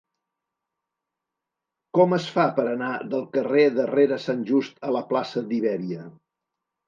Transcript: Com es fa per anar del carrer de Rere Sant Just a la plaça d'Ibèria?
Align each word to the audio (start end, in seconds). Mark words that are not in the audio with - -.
Com 1.97 2.15
es 2.17 2.25
fa 2.37 2.45
per 2.55 2.65
anar 2.71 2.89
del 3.13 3.27
carrer 3.37 3.67
de 3.75 3.85
Rere 3.91 4.19
Sant 4.25 4.41
Just 4.49 4.83
a 4.89 4.95
la 4.99 5.03
plaça 5.11 5.45
d'Ibèria? 5.53 6.09